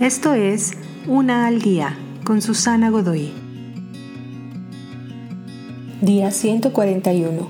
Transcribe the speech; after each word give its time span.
Esto 0.00 0.34
es 0.34 0.72
Una 1.06 1.46
al 1.46 1.62
Día 1.62 1.96
con 2.22 2.42
Susana 2.42 2.90
Godoy. 2.90 3.32
Día 6.02 6.30
141. 6.30 7.48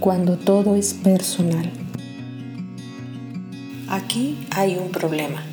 Cuando 0.00 0.38
todo 0.38 0.74
es 0.74 0.94
personal. 0.94 1.70
Aquí 3.90 4.38
hay 4.52 4.78
un 4.78 4.88
problema. 4.88 5.44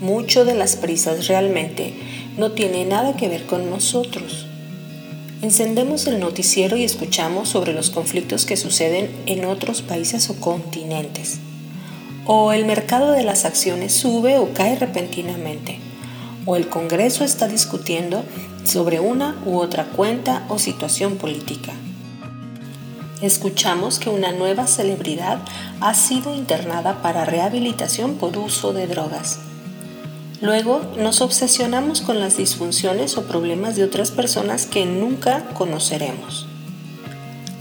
Mucho 0.00 0.44
de 0.44 0.54
las 0.54 0.76
prisas 0.76 1.26
realmente 1.26 1.94
no 2.38 2.52
tiene 2.52 2.84
nada 2.84 3.16
que 3.16 3.28
ver 3.28 3.44
con 3.46 3.68
nosotros. 3.68 4.46
Encendemos 5.42 6.06
el 6.06 6.20
noticiero 6.20 6.76
y 6.76 6.84
escuchamos 6.84 7.48
sobre 7.48 7.72
los 7.72 7.90
conflictos 7.90 8.46
que 8.46 8.56
suceden 8.56 9.10
en 9.26 9.46
otros 9.46 9.82
países 9.82 10.30
o 10.30 10.38
continentes 10.40 11.40
o 12.26 12.52
el 12.52 12.64
mercado 12.64 13.12
de 13.12 13.22
las 13.22 13.44
acciones 13.44 13.92
sube 13.92 14.38
o 14.38 14.52
cae 14.54 14.76
repentinamente, 14.76 15.78
o 16.46 16.56
el 16.56 16.68
Congreso 16.68 17.24
está 17.24 17.48
discutiendo 17.48 18.24
sobre 18.64 19.00
una 19.00 19.36
u 19.44 19.58
otra 19.58 19.84
cuenta 19.84 20.44
o 20.48 20.58
situación 20.58 21.16
política. 21.16 21.72
Escuchamos 23.20 23.98
que 23.98 24.10
una 24.10 24.32
nueva 24.32 24.66
celebridad 24.66 25.38
ha 25.80 25.94
sido 25.94 26.34
internada 26.34 27.00
para 27.00 27.24
rehabilitación 27.24 28.16
por 28.16 28.36
uso 28.36 28.72
de 28.72 28.86
drogas. 28.86 29.38
Luego 30.40 30.82
nos 30.98 31.20
obsesionamos 31.20 32.02
con 32.02 32.20
las 32.20 32.36
disfunciones 32.36 33.16
o 33.16 33.24
problemas 33.24 33.76
de 33.76 33.84
otras 33.84 34.10
personas 34.10 34.66
que 34.66 34.84
nunca 34.84 35.44
conoceremos. 35.54 36.46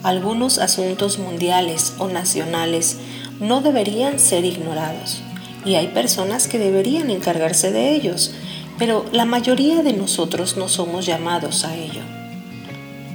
Algunos 0.01 0.57
asuntos 0.57 1.17
mundiales 1.17 1.93
o 1.97 2.09
nacionales 2.09 2.97
no 3.43 3.59
deberían 3.59 4.19
ser 4.19 4.45
ignorados 4.45 5.21
y 5.65 5.75
hay 5.75 5.87
personas 5.87 6.47
que 6.47 6.59
deberían 6.59 7.09
encargarse 7.09 7.73
de 7.73 7.93
ellos, 7.93 8.33
pero 8.79 9.05
la 9.11 9.25
mayoría 9.25 9.83
de 9.83 9.91
nosotros 9.91 10.55
no 10.55 10.69
somos 10.69 11.05
llamados 11.05 11.65
a 11.65 11.75
ello. 11.75 11.99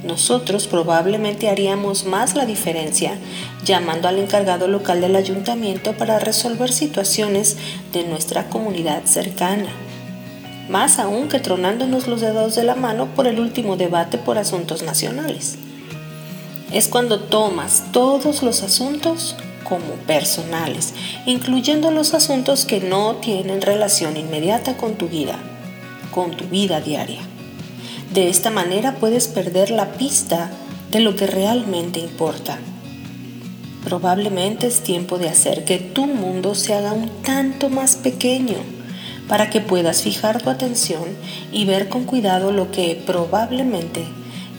Nosotros 0.04 0.68
probablemente 0.68 1.48
haríamos 1.48 2.04
más 2.04 2.34
la 2.34 2.44
diferencia 2.44 3.18
llamando 3.64 4.06
al 4.06 4.18
encargado 4.18 4.68
local 4.68 5.00
del 5.00 5.16
ayuntamiento 5.16 5.94
para 5.96 6.18
resolver 6.18 6.72
situaciones 6.72 7.56
de 7.94 8.04
nuestra 8.04 8.50
comunidad 8.50 9.04
cercana, 9.06 9.70
más 10.68 10.98
aún 10.98 11.28
que 11.28 11.40
tronándonos 11.40 12.06
los 12.06 12.20
dedos 12.20 12.54
de 12.54 12.64
la 12.64 12.74
mano 12.74 13.06
por 13.16 13.26
el 13.26 13.40
último 13.40 13.76
debate 13.76 14.18
por 14.18 14.36
asuntos 14.36 14.82
nacionales. 14.82 15.56
Es 16.70 16.86
cuando 16.86 17.18
tomas 17.18 17.84
todos 17.92 18.42
los 18.42 18.62
asuntos 18.62 19.34
como 19.69 19.94
personales, 20.06 20.94
incluyendo 21.27 21.91
los 21.91 22.14
asuntos 22.14 22.64
que 22.64 22.80
no 22.80 23.16
tienen 23.16 23.61
relación 23.61 24.16
inmediata 24.16 24.77
con 24.77 24.94
tu 24.94 25.08
vida, 25.08 25.38
con 26.10 26.30
tu 26.33 26.44
vida 26.47 26.80
diaria. 26.80 27.20
De 28.12 28.28
esta 28.28 28.50
manera 28.50 28.97
puedes 28.97 29.28
perder 29.28 29.70
la 29.70 29.92
pista 29.92 30.50
de 30.91 31.00
lo 31.00 31.14
que 31.16 31.27
realmente 31.27 32.00
importa. 32.00 32.58
Probablemente 33.84 34.66
es 34.66 34.80
tiempo 34.80 35.19
de 35.19 35.28
hacer 35.28 35.64
que 35.64 35.78
tu 35.78 36.06
mundo 36.06 36.55
se 36.55 36.75
haga 36.75 36.92
un 36.92 37.08
tanto 37.22 37.69
más 37.69 37.97
pequeño 37.97 38.56
para 39.28 39.50
que 39.50 39.60
puedas 39.60 40.03
fijar 40.03 40.42
tu 40.42 40.48
atención 40.48 41.05
y 41.53 41.66
ver 41.66 41.88
con 41.88 42.05
cuidado 42.05 42.50
lo 42.50 42.70
que 42.70 43.00
probablemente 43.06 44.05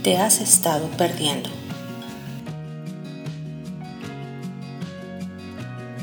te 0.03 0.17
has 0.17 0.39
estado 0.39 0.87
perdiendo. 0.97 1.58